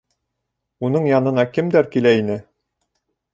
Уның 0.87 1.05
янына 1.09 1.45
кемдәр 1.59 1.91
килә 1.97 2.15
ине? 2.23 2.39